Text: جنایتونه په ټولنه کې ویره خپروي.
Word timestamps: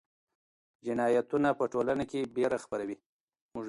جنایتونه 0.85 1.49
په 1.59 1.65
ټولنه 1.73 2.03
کې 2.11 2.19
ویره 2.35 2.57
خپروي. 2.63 2.97